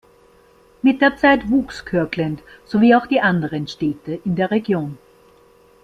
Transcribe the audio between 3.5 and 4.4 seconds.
Städte in